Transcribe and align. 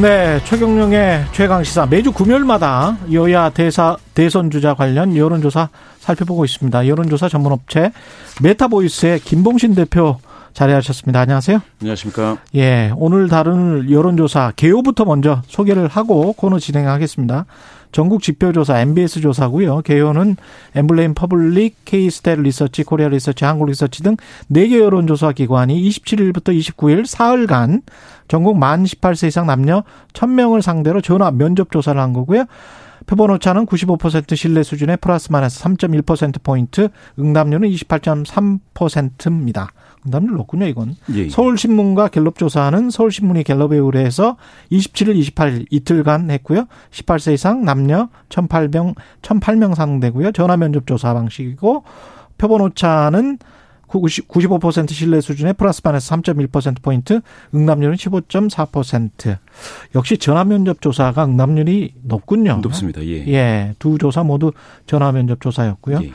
네, 0.00 0.38
최경영의 0.44 1.24
최강 1.32 1.64
시사 1.64 1.84
매주 1.86 2.12
금요일마다 2.12 2.96
여야 3.12 3.50
대사 3.50 3.96
대선 4.14 4.48
주자 4.48 4.72
관련 4.72 5.16
여론조사 5.16 5.70
살펴보고 5.98 6.44
있습니다. 6.44 6.86
여론조사 6.86 7.28
전문업체 7.28 7.90
메타보이스의 8.40 9.18
김봉신 9.18 9.74
대표 9.74 10.20
자리하셨습니다. 10.52 11.18
안녕하세요. 11.18 11.60
안녕하십니까. 11.80 12.38
예, 12.54 12.92
오늘 12.96 13.28
다룬 13.28 13.90
여론조사 13.90 14.52
개요부터 14.54 15.04
먼저 15.04 15.42
소개를 15.48 15.88
하고 15.88 16.32
코너 16.32 16.60
진행하겠습니다. 16.60 17.46
전국 17.92 18.22
지표조사 18.22 18.80
NBS 18.80 19.20
조사고요. 19.20 19.82
개요는 19.82 20.36
엠브레인 20.74 21.14
퍼블릭, 21.14 21.84
케이스탯 21.84 22.42
리서치, 22.42 22.84
코리아 22.84 23.08
리서치, 23.08 23.44
한국 23.44 23.66
리서치 23.66 24.02
등 24.02 24.16
4개 24.50 24.80
여론조사 24.80 25.32
기관이 25.32 25.88
27일부터 25.88 26.58
29일 26.58 27.06
사흘간 27.06 27.82
전국 28.28 28.58
만 28.58 28.84
18세 28.84 29.28
이상 29.28 29.46
남녀 29.46 29.82
1000명을 30.12 30.62
상대로 30.62 31.00
전화 31.00 31.30
면접 31.30 31.70
조사를 31.70 32.00
한 32.00 32.12
거고요. 32.12 32.44
표본 33.06 33.30
오차는 33.30 33.64
95% 33.64 34.36
신뢰 34.36 34.62
수준의 34.62 34.98
플러스 34.98 35.32
마이너스 35.32 35.62
3.1%포인트, 35.62 36.90
응답률은 37.18 37.70
28.3%입니다. 37.70 39.70
응답률 40.06 40.36
높군요, 40.36 40.66
이건. 40.66 40.96
예, 41.12 41.24
예. 41.24 41.28
서울신문과 41.28 42.08
갤럽 42.08 42.38
조사는 42.38 42.90
서울신문이 42.90 43.44
갤럽에 43.44 43.76
의뢰해서 43.76 44.36
27일, 44.70 45.20
28일 45.20 45.66
이틀간 45.70 46.30
했고요. 46.30 46.66
18세 46.90 47.34
이상 47.34 47.64
남녀 47.64 48.08
1,800, 48.28 48.94
1,008명 49.22 49.74
상대고요. 49.74 50.32
전화 50.32 50.56
면접 50.56 50.86
조사 50.86 51.14
방식이고, 51.14 51.84
표본 52.38 52.60
오차는 52.62 53.38
95% 53.88 54.92
신뢰 54.92 55.20
수준의 55.20 55.54
플러스 55.54 55.80
마이너스 55.82 56.10
3.1%포인트, 56.10 57.20
응답률은 57.54 57.96
15.4%. 57.96 59.38
역시 59.94 60.18
전화 60.18 60.44
면접 60.44 60.80
조사가 60.80 61.24
응답률이 61.24 61.94
높군요. 62.02 62.60
높습니다. 62.62 63.02
예. 63.04 63.26
예, 63.28 63.74
두 63.78 63.98
조사 63.98 64.22
모두 64.22 64.52
전화 64.86 65.10
면접 65.10 65.40
조사였고요. 65.40 66.00
예. 66.02 66.12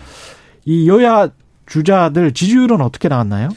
이 0.66 0.88
여야 0.88 1.30
주자들 1.66 2.34
지지율은 2.34 2.82
어떻게 2.82 3.08
나왔나요? 3.08 3.50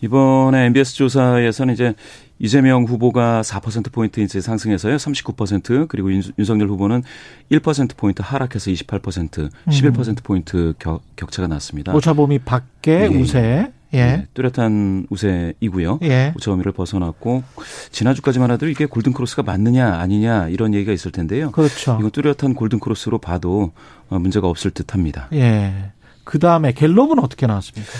이번에 0.00 0.66
MBS 0.66 0.94
조사에서는 0.94 1.74
이제 1.74 1.94
이재명 2.38 2.84
후보가 2.84 3.42
4%포인트 3.42 4.20
이제 4.20 4.40
상승해서요. 4.40 4.96
39% 4.96 5.88
그리고 5.88 6.12
윤, 6.12 6.22
윤석열 6.38 6.68
후보는 6.68 7.02
1%포인트 7.50 8.22
하락해서 8.24 8.70
28% 8.70 9.50
11%포인트 9.66 10.74
격, 10.78 11.02
격차가 11.16 11.48
났습니다. 11.48 11.92
오차범위 11.94 12.40
밖에 12.40 13.02
예. 13.02 13.06
우세. 13.06 13.72
예. 13.94 14.04
네, 14.04 14.26
뚜렷한 14.34 15.06
우세이고요. 15.08 16.00
예. 16.02 16.32
오차범위를 16.36 16.72
벗어났고 16.72 17.42
지난주까지만 17.90 18.50
하더라도 18.50 18.68
이게 18.68 18.84
골든 18.84 19.14
크로스가 19.14 19.42
맞느냐 19.42 19.94
아니냐 19.94 20.48
이런 20.48 20.74
얘기가 20.74 20.92
있을 20.92 21.10
텐데요. 21.10 21.50
그렇죠. 21.52 21.96
이건 21.98 22.10
뚜렷한 22.10 22.54
골든 22.54 22.80
크로스로 22.80 23.18
봐도 23.18 23.72
어, 24.10 24.18
문제가 24.18 24.46
없을 24.46 24.70
듯합니다. 24.70 25.28
예. 25.32 25.92
그 26.28 26.38
다음에 26.38 26.72
갤럽은 26.72 27.18
어떻게 27.18 27.46
나왔습니까? 27.46 27.90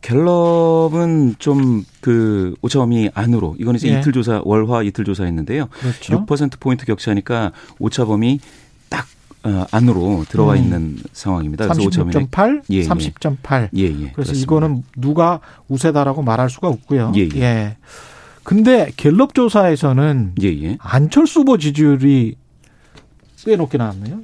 갤럽은 0.00 1.36
좀 1.38 1.84
그 2.08 2.54
오차범위 2.62 3.10
안으로 3.12 3.54
이건 3.58 3.74
이제 3.74 3.92
예. 3.92 3.98
이틀 3.98 4.12
조사 4.12 4.40
월화 4.42 4.82
이틀 4.82 5.04
조사했는데요. 5.04 5.66
그렇죠. 5.66 6.24
6% 6.24 6.58
포인트 6.58 6.86
격차니까 6.86 7.52
오차범위 7.78 8.40
딱 8.88 9.06
어, 9.42 9.66
안으로 9.70 10.24
들어와 10.26 10.54
음. 10.54 10.58
있는 10.58 10.96
상황입니다. 11.12 11.66
그래서 11.66 11.82
오차범위 11.82 12.14
36.8, 12.14 12.62
예, 12.70 12.76
예. 12.76 12.82
30.8. 12.82 13.68
예, 13.76 13.82
예. 13.82 13.90
그래서 13.90 14.12
그렇습니다. 14.14 14.42
이거는 14.42 14.84
누가 14.96 15.40
우세다라고 15.68 16.22
말할 16.22 16.48
수가 16.48 16.68
없고요. 16.68 17.12
예, 17.16 17.28
예. 17.34 17.76
근데 18.42 18.90
갤럽 18.96 19.34
조사에서는 19.34 20.36
예, 20.42 20.48
예. 20.48 20.78
안철수 20.80 21.40
후보 21.40 21.58
지지율이 21.58 22.36
꽤 23.44 23.56
높게 23.56 23.76
나왔네요. 23.76 24.20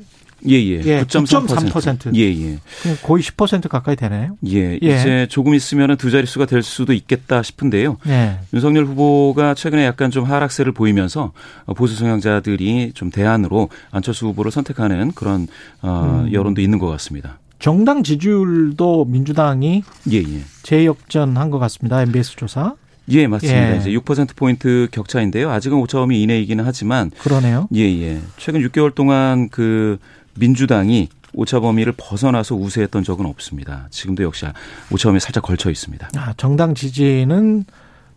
예, 0.49 0.55
예. 0.55 0.82
예, 0.84 1.03
9.3%. 1.05 1.47
9.3%. 1.47 2.15
예, 2.16 2.22
예. 2.22 2.59
거의 3.03 3.22
10% 3.22 3.69
가까이 3.69 3.97
되네요. 3.97 4.37
예, 4.47 4.72
예. 4.72 4.77
이제 4.82 5.27
조금 5.31 5.55
있으면은 5.55 5.97
두 5.97 6.10
자릿수가 6.10 6.47
될 6.47 6.62
수도 6.62 6.93
있겠다 6.93 7.43
싶은데요. 7.43 7.99
예. 8.09 8.38
윤석열 8.53 8.84
후보가 8.84 9.55
최근에 9.55 9.84
약간 9.84 10.10
좀 10.10 10.25
하락세를 10.25 10.72
보이면서 10.72 11.32
보수 11.77 11.97
성향자들이 11.97 12.93
좀 12.94 13.10
대안으로 13.10 13.69
안철수 13.91 14.27
후보를 14.27 14.50
선택하는 14.50 15.12
그런 15.12 15.49
어, 15.82 16.25
음. 16.25 16.32
여론도 16.32 16.61
있는 16.61 16.78
것 16.78 16.88
같습니다. 16.88 17.38
정당 17.59 18.03
지지율도 18.03 19.06
민주당이 19.06 19.84
예, 20.12 20.19
예. 20.19 20.41
재역전한 20.62 21.50
것 21.50 21.59
같습니다. 21.59 22.03
MBS 22.03 22.37
조사. 22.37 22.75
예, 23.11 23.26
맞습니다. 23.26 23.75
예. 23.75 23.78
이제 23.78 23.91
6%포인트 23.91 24.88
격차인데요. 24.91 25.50
아직은 25.50 25.78
오차범위 25.78 26.22
이내이기는 26.22 26.65
하지만 26.65 27.11
그러네요. 27.19 27.69
예, 27.75 27.81
예. 27.81 28.21
최근 28.38 28.61
6개월 28.62 28.94
동안 28.94 29.49
그 29.50 29.99
민주당이 30.39 31.09
오차 31.33 31.61
범위를 31.61 31.95
벗어나서 31.97 32.55
우세했던 32.55 33.03
적은 33.05 33.27
없습니다. 33.27 33.89
지금도 33.91 34.22
역시 34.22 34.47
오차 34.91 35.09
범위에 35.09 35.19
살짝 35.19 35.43
걸쳐 35.43 35.71
있습니다. 35.71 36.11
아, 36.17 36.33
정당 36.37 36.75
지지는 36.75 37.65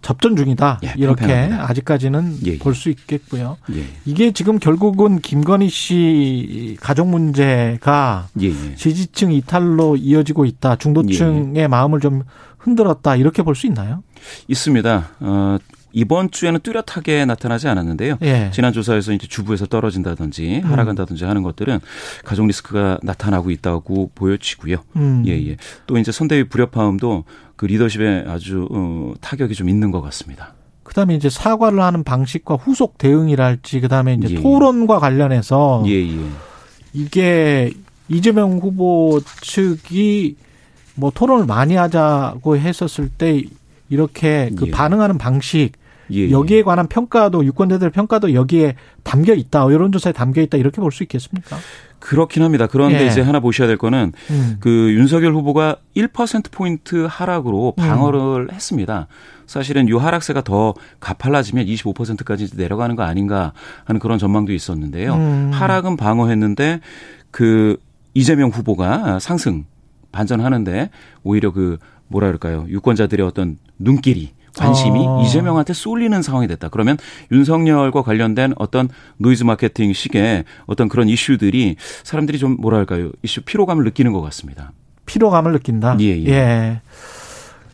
접전 0.03 0.35
중이다. 0.35 0.79
예, 0.83 0.93
이렇게 0.95 1.21
평평합니다. 1.25 1.69
아직까지는 1.69 2.37
예, 2.45 2.51
예. 2.51 2.57
볼수 2.59 2.89
있겠고요. 2.91 3.57
예, 3.73 3.83
이게 4.05 4.31
지금 4.31 4.59
결국은 4.59 5.19
김건희 5.19 5.69
씨 5.69 6.77
가족 6.79 7.07
문제가 7.09 8.27
예, 8.39 8.47
예. 8.49 8.75
지지층 8.75 9.31
이탈로 9.31 9.95
이어지고 9.97 10.45
있다. 10.45 10.75
중도층의 10.75 11.67
마음을 11.67 11.99
좀 11.99 12.21
흔들었다. 12.59 13.15
이렇게 13.15 13.41
볼 13.41 13.55
수 13.55 13.65
있나요? 13.65 14.03
있습니다. 14.47 15.09
어, 15.21 15.57
이번 15.97 16.29
주에는 16.29 16.59
뚜렷하게 16.59 17.25
나타나지 17.25 17.67
않았는데요. 17.67 18.19
예. 18.21 18.51
지난 18.53 18.71
조사에서 18.71 19.13
이제 19.13 19.25
주부에서 19.25 19.65
떨어진다든지 19.65 20.59
하락한다든지 20.59 21.25
하는 21.25 21.41
것들은 21.41 21.79
가족 22.23 22.45
리스크가 22.45 22.99
나타나고 23.01 23.49
있다고 23.49 24.11
보여지고요. 24.13 24.77
음. 24.95 25.23
예, 25.25 25.31
예. 25.31 25.57
또 25.87 25.97
이제 25.97 26.11
선대위 26.11 26.49
불협화음도 26.49 27.23
그 27.55 27.65
리더십에 27.65 28.25
아주 28.27 28.67
어, 28.69 29.13
타격이 29.21 29.55
좀 29.55 29.69
있는 29.69 29.89
것 29.89 30.01
같습니다. 30.01 30.53
그다음에 30.83 31.15
이제 31.15 31.31
사과를 31.31 31.81
하는 31.81 32.03
방식과 32.03 32.57
후속 32.57 32.99
대응이랄지 32.99 33.79
그다음에 33.79 34.19
이제 34.21 34.35
예. 34.35 34.39
토론과 34.39 34.99
관련해서 34.99 35.83
예, 35.87 35.93
예. 35.93 36.19
이게 36.93 37.71
이재명 38.07 38.59
후보 38.59 39.19
측이 39.41 40.35
뭐 40.93 41.11
토론을 41.11 41.47
많이 41.47 41.73
하자고 41.73 42.55
했었을 42.55 43.09
때 43.09 43.41
이렇게 43.89 44.51
그 44.55 44.67
예. 44.67 44.71
반응하는 44.71 45.17
방식 45.17 45.71
예, 46.11 46.31
여기에 46.31 46.63
관한 46.63 46.87
평가도 46.87 47.43
유권자들 47.45 47.89
평가도 47.91 48.33
여기에 48.33 48.75
담겨 49.03 49.33
있다 49.33 49.61
여론조사에 49.71 50.13
담겨 50.13 50.41
있다 50.41 50.57
이렇게 50.57 50.81
볼 50.81 50.91
수 50.91 51.03
있겠습니까? 51.03 51.57
그렇긴 51.99 52.43
합니다. 52.43 52.67
그런데 52.67 53.03
예. 53.03 53.07
이제 53.07 53.21
하나 53.21 53.39
보셔야 53.39 53.67
될 53.67 53.77
거는 53.77 54.13
음. 54.29 54.57
그 54.59 54.93
윤석열 54.93 55.33
후보가 55.33 55.77
1%포인트 55.95 57.07
하락으로 57.09 57.73
음. 57.77 57.81
방어를 57.81 58.51
했습니다. 58.51 59.07
사실은 59.47 59.87
이 59.87 59.93
하락세가 59.93 60.41
더 60.41 60.73
가팔라지면 60.99 61.65
25%까지 61.65 62.49
내려가는 62.55 62.95
거 62.95 63.03
아닌가 63.03 63.53
하는 63.85 63.99
그런 63.99 64.19
전망도 64.19 64.53
있었는데요. 64.53 65.13
음. 65.15 65.51
하락은 65.53 65.97
방어했는데 65.97 66.81
그 67.31 67.77
이재명 68.13 68.49
후보가 68.49 69.19
상승 69.19 69.65
반전하는데 70.11 70.89
오히려 71.23 71.51
그 71.51 71.77
뭐라 72.07 72.27
그럴까요? 72.27 72.65
유권자들의 72.69 73.25
어떤 73.25 73.57
눈길이 73.79 74.31
관심이 74.57 74.99
어. 74.99 75.21
이재명한테 75.23 75.73
쏠리는 75.73 76.21
상황이 76.21 76.47
됐다. 76.47 76.69
그러면 76.69 76.97
윤석열과 77.31 78.01
관련된 78.01 78.53
어떤 78.57 78.89
노이즈 79.17 79.43
마케팅 79.43 79.93
식의 79.93 80.43
어떤 80.65 80.89
그런 80.89 81.09
이슈들이 81.09 81.75
사람들이 82.03 82.37
좀 82.37 82.57
뭐라 82.59 82.77
할까요? 82.77 83.11
이슈 83.23 83.41
피로감을 83.41 83.83
느끼는 83.85 84.13
것 84.13 84.21
같습니다. 84.21 84.71
피로감을 85.05 85.53
느낀다. 85.53 85.97
예, 86.01 86.25
예. 86.25 86.81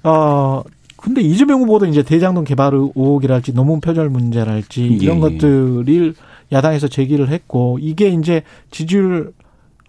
어 0.03 0.62
근데 0.97 1.21
이재명 1.21 1.62
후보도 1.62 1.85
이제 1.85 2.03
대장동 2.03 2.44
개발 2.44 2.74
의혹이랄지 2.74 3.53
논문 3.53 3.81
표절 3.81 4.09
문제랄지 4.09 4.86
이런 4.86 5.18
예, 5.18 5.25
예. 5.25 5.31
것들을 5.38 6.13
야당에서 6.51 6.88
제기를 6.88 7.29
했고 7.29 7.77
이게 7.81 8.07
이제 8.09 8.44
지지율 8.71 9.33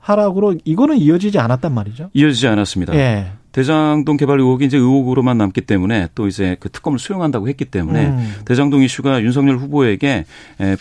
하락으로 0.00 0.56
이거는 0.64 0.98
이어지지 0.98 1.38
않았단 1.38 1.72
말이죠. 1.72 2.10
이어지지 2.12 2.48
않았습니다. 2.48 2.94
예. 2.94 3.32
대장동 3.54 4.16
개발 4.16 4.40
의혹이 4.40 4.64
이제 4.64 4.76
의혹으로만 4.76 5.38
남기 5.38 5.60
때문에 5.60 6.08
또 6.16 6.26
이제 6.26 6.56
그 6.58 6.68
특검을 6.68 6.98
수용한다고 6.98 7.48
했기 7.48 7.64
때문에 7.64 8.06
음. 8.06 8.34
대장동 8.46 8.82
이슈가 8.82 9.22
윤석열 9.22 9.58
후보에게 9.58 10.24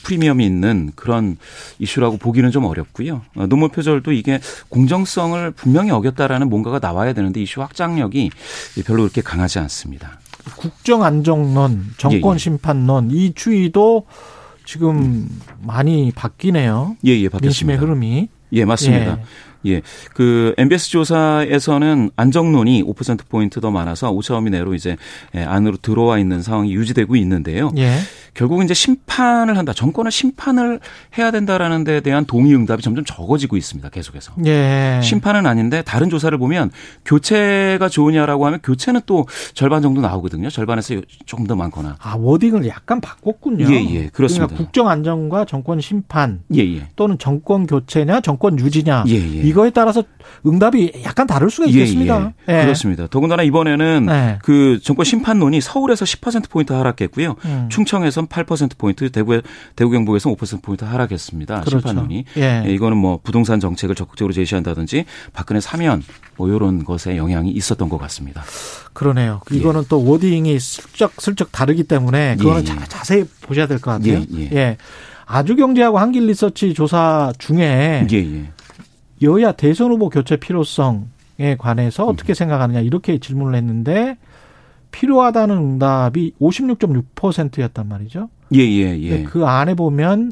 프리미엄이 0.01 0.43
있는 0.43 0.91
그런 0.95 1.37
이슈라고 1.77 2.17
보기는 2.17 2.49
좀 2.49 2.65
어렵고요. 2.65 3.21
어, 3.35 3.45
노무 3.45 3.69
표절도 3.69 4.11
이게 4.11 4.39
공정성을 4.69 5.51
분명히 5.51 5.91
어겼다라는 5.91 6.49
뭔가가 6.49 6.79
나와야 6.79 7.13
되는데 7.13 7.43
이슈 7.43 7.61
확장력이 7.61 8.31
별로 8.87 9.03
그렇게 9.03 9.21
강하지 9.21 9.59
않습니다. 9.59 10.19
국정 10.57 11.03
안정론, 11.03 11.91
정권 11.97 12.31
예, 12.31 12.33
예. 12.33 12.37
심판론 12.39 13.11
이 13.11 13.33
추이도 13.35 14.07
지금 14.65 15.29
많이 15.61 16.11
바뀌네요. 16.15 16.97
예, 17.05 17.11
예, 17.11 17.29
바뀌었습니다. 17.29 17.39
민심의 17.39 17.77
흐름이. 17.77 18.29
예, 18.53 18.65
맞습니다. 18.65 19.19
예. 19.19 19.23
예. 19.65 19.81
그 20.13 20.53
MBS 20.57 20.89
조사에서는 20.89 22.11
안정론이 22.15 22.83
5%포인트 22.83 23.61
더 23.61 23.71
많아서 23.71 24.11
5차 24.11 24.29
범위 24.29 24.49
내로 24.49 24.73
이제 24.73 24.97
예, 25.35 25.43
안으로 25.43 25.77
들어와 25.77 26.19
있는 26.19 26.41
상황이 26.41 26.73
유지되고 26.73 27.15
있는데요. 27.15 27.71
예. 27.77 27.97
결국 28.33 28.63
이제 28.63 28.73
심판을 28.73 29.57
한다. 29.57 29.73
정권을 29.73 30.11
심판을 30.11 30.79
해야 31.17 31.31
된다라는 31.31 31.83
데 31.83 32.01
대한 32.01 32.25
동의 32.25 32.55
응답이 32.55 32.81
점점 32.81 33.05
적어지고 33.05 33.57
있습니다. 33.57 33.89
계속해서. 33.89 34.33
예. 34.45 34.99
심판은 35.03 35.45
아닌데 35.45 35.83
다른 35.83 36.09
조사를 36.09 36.35
보면 36.37 36.71
교체가 37.05 37.89
좋으냐라고 37.89 38.45
하면 38.47 38.59
교체는 38.63 39.01
또 39.05 39.27
절반 39.53 39.81
정도 39.81 40.01
나오거든요. 40.01 40.49
절반에서 40.49 40.95
조금 41.25 41.45
더 41.45 41.55
많거나. 41.55 41.97
아, 41.99 42.15
워딩을 42.17 42.67
약간 42.67 42.99
바꿨군요. 43.01 43.65
예, 43.71 43.95
예. 43.95 44.07
그렇습니다. 44.07 44.47
그러니까 44.47 44.63
국정 44.63 44.87
안정과 44.89 45.45
정권 45.45 45.79
심판 45.79 46.41
예, 46.55 46.59
예. 46.59 46.87
또는 46.95 47.17
정권 47.19 47.67
교체냐 47.67 48.21
정권 48.21 48.59
유지냐 48.59 49.05
예, 49.07 49.13
예. 49.13 49.41
이거에 49.53 49.69
따라서 49.69 50.03
응답이 50.45 51.03
약간 51.05 51.27
다를 51.27 51.49
수가 51.49 51.67
예, 51.67 51.71
있겠습니다. 51.71 52.33
예, 52.49 52.59
예. 52.59 52.63
그렇습니다. 52.63 53.07
더군다나 53.07 53.43
이번에는 53.43 54.05
네. 54.07 54.39
그 54.43 54.79
정권 54.83 55.05
심판론이 55.05 55.61
서울에서 55.61 56.05
10% 56.05 56.49
포인트 56.49 56.73
하락했고요. 56.73 57.35
음. 57.45 57.67
충청에선 57.69 58.27
8% 58.27 58.77
포인트, 58.77 59.09
대구 59.11 59.41
대구 59.75 59.91
경북에서 59.91 60.29
5% 60.31 60.61
포인트 60.63 60.83
하락했습니다. 60.83 61.61
그렇죠. 61.61 61.79
심판론이. 61.79 62.25
예. 62.37 62.63
예. 62.65 62.73
이거는 62.73 62.97
뭐 62.97 63.19
부동산 63.23 63.59
정책을 63.59 63.95
적극적으로 63.95 64.33
제시한다든지 64.33 65.05
박근혜 65.33 65.59
사면 65.61 66.03
뭐 66.35 66.49
이런 66.49 66.83
것에 66.83 67.15
영향이 67.15 67.51
있었던 67.51 67.87
것 67.89 67.97
같습니다. 67.99 68.43
그러네요. 68.93 69.41
예. 69.51 69.57
이거는 69.57 69.83
또 69.87 70.03
워딩이 70.03 70.59
슬쩍 70.59 71.13
슬쩍 71.21 71.51
다르기 71.51 71.83
때문에 71.83 72.35
그거는 72.37 72.65
자, 72.65 72.75
자세히 72.87 73.23
보셔야 73.41 73.67
될 73.67 73.79
것 73.79 73.91
같아요. 73.91 74.23
예. 74.53 74.77
아주경제하고 75.25 75.99
한길리서치 75.99 76.73
조사 76.73 77.31
중에 77.37 78.05
예, 78.11 78.15
예. 78.17 78.49
여야 79.23 79.51
대선 79.53 79.91
후보 79.91 80.09
교체 80.09 80.35
필요성에 80.37 81.57
관해서 81.57 82.05
어떻게 82.05 82.33
음. 82.33 82.35
생각하느냐 82.35 82.81
이렇게 82.81 83.17
질문을 83.17 83.55
했는데 83.55 84.17
필요하다는 84.91 85.57
응답이 85.57 86.33
56.6%였단 86.39 87.87
말이죠. 87.87 88.29
예, 88.53 88.59
예, 88.59 88.99
예. 88.99 89.23
그 89.23 89.45
안에 89.45 89.73
보면 89.73 90.31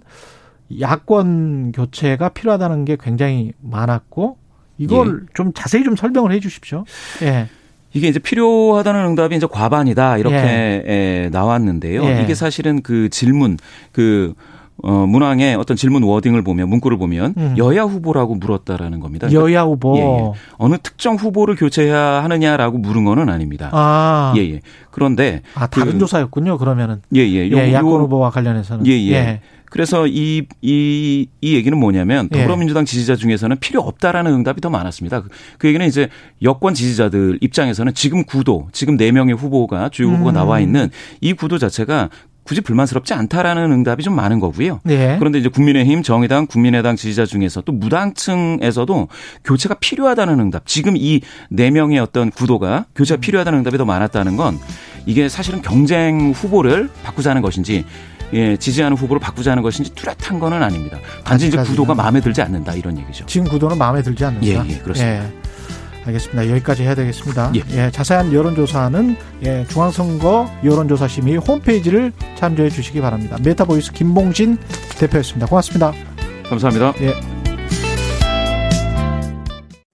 야권 0.79 1.71
교체가 1.73 2.29
필요하다는 2.29 2.85
게 2.85 2.97
굉장히 3.01 3.53
많았고 3.59 4.37
이걸 4.77 5.21
예. 5.23 5.25
좀 5.33 5.51
자세히 5.53 5.83
좀 5.83 5.95
설명을 5.95 6.31
해 6.31 6.39
주십시오. 6.39 6.85
예. 7.23 7.47
이게 7.93 8.07
이제 8.07 8.19
필요하다는 8.19 9.05
응답이 9.07 9.35
이제 9.35 9.47
과반이다 9.49 10.17
이렇게 10.17 10.35
예. 10.37 11.29
나왔는데요. 11.31 12.03
예. 12.05 12.21
이게 12.23 12.35
사실은 12.35 12.81
그 12.81 13.09
질문 13.09 13.57
그 13.91 14.33
어, 14.83 15.05
문항의 15.07 15.55
어떤 15.55 15.77
질문 15.77 16.03
워딩을 16.03 16.43
보면 16.43 16.69
문구를 16.69 16.97
보면 16.97 17.35
음. 17.37 17.55
여야 17.57 17.83
후보라고 17.83 18.35
물었다라는 18.35 18.99
겁니다. 18.99 19.31
여야 19.31 19.63
후보. 19.63 19.97
예, 19.97 20.01
예. 20.01 20.31
어느 20.57 20.75
특정 20.81 21.15
후보를 21.15 21.55
교체해야 21.55 22.23
하느냐라고 22.23 22.77
물은 22.77 23.05
거는 23.05 23.29
아닙니다. 23.29 23.69
아. 23.73 24.33
예, 24.37 24.41
예. 24.41 24.61
그런데 24.89 25.41
아, 25.55 25.67
다른 25.67 25.93
그, 25.93 25.99
조사였군요. 25.99 26.57
그러면은. 26.57 27.01
예, 27.15 27.19
예. 27.21 27.51
요, 27.51 27.57
예 27.57 27.73
야권 27.73 28.01
후보와 28.01 28.31
관련해서는. 28.31 28.87
예, 28.87 28.91
예. 28.91 29.11
예. 29.11 29.41
그래서 29.71 30.05
이, 30.05 30.45
이, 30.61 31.27
이 31.39 31.55
얘기는 31.55 31.75
뭐냐면 31.77 32.27
예. 32.33 32.39
더불어민주당 32.39 32.83
지지자 32.83 33.15
중에서는 33.15 33.57
필요 33.59 33.79
없다라는 33.81 34.33
응답이 34.33 34.59
더 34.59 34.69
많았습니다. 34.69 35.21
그, 35.21 35.29
그 35.57 35.67
얘기는 35.69 35.85
이제 35.87 36.09
여권 36.43 36.73
지지자들 36.73 37.37
입장에서는 37.39 37.93
지금 37.93 38.25
구도, 38.25 38.67
지금 38.73 38.97
4명의 38.97 39.37
후보가 39.37 39.87
주요 39.89 40.09
후보가 40.09 40.31
음. 40.31 40.33
나와 40.33 40.59
있는 40.59 40.89
이 41.21 41.31
구도 41.31 41.57
자체가 41.57 42.09
굳이 42.43 42.61
불만스럽지 42.61 43.13
않다라는 43.13 43.71
응답이 43.71 44.03
좀 44.03 44.15
많은 44.15 44.39
거고요. 44.39 44.79
네. 44.83 45.15
그런데 45.19 45.39
이제 45.39 45.49
국민의힘, 45.49 46.03
정의당, 46.03 46.47
국민의당 46.47 46.95
지지자 46.95 47.25
중에서 47.25 47.61
또 47.61 47.71
무당층에서도 47.71 49.07
교체가 49.43 49.75
필요하다는 49.75 50.39
응답. 50.39 50.65
지금 50.65 50.95
이 50.97 51.21
네 51.49 51.71
명의 51.71 51.99
어떤 51.99 52.31
구도가 52.31 52.85
교체가 52.95 53.19
음. 53.19 53.21
필요하다는 53.21 53.59
응답이 53.59 53.77
더 53.77 53.85
많았다는 53.85 54.37
건 54.37 54.59
이게 55.05 55.29
사실은 55.29 55.61
경쟁 55.61 56.31
후보를 56.31 56.89
바꾸자는 57.03 57.41
것인지 57.41 57.85
예, 58.33 58.55
지지하는 58.55 58.95
후보를 58.95 59.19
바꾸자는 59.19 59.61
것인지 59.61 59.93
뚜렷한 59.93 60.39
거는 60.39 60.63
아닙니다. 60.63 60.97
단지 61.23 61.47
이제 61.47 61.57
구도가 61.57 61.93
마음에 61.95 62.21
들지 62.21 62.41
않는다 62.41 62.73
이런 62.75 62.97
얘기죠. 62.97 63.25
지금 63.25 63.47
구도는 63.47 63.77
마음에 63.77 64.01
들지 64.01 64.23
않는다. 64.23 64.47
예, 64.47 64.53
예 64.69 64.77
그렇습니다. 64.77 65.25
예. 65.25 65.40
알겠습니다. 66.05 66.49
여기까지 66.49 66.83
해야 66.83 66.95
되겠습니다. 66.95 67.51
예. 67.55 67.61
예 67.71 67.91
자세한 67.91 68.33
여론조사는 68.33 69.15
예, 69.43 69.65
중앙선거 69.67 70.49
여론조사심의 70.63 71.37
홈페이지를 71.37 72.11
참조해 72.35 72.69
주시기 72.69 73.01
바랍니다. 73.01 73.37
메타보이스 73.43 73.93
김봉신 73.93 74.57
대표였습니다. 74.99 75.47
고맙습니다. 75.47 75.93
감사합니다. 76.49 76.93
예. 77.01 77.30